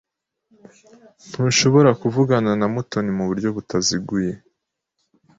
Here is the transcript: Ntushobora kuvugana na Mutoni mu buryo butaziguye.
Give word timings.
Ntushobora 1.29 1.89
kuvugana 2.01 2.51
na 2.59 2.67
Mutoni 2.73 3.11
mu 3.17 3.23
buryo 3.29 3.47
butaziguye. 3.55 4.31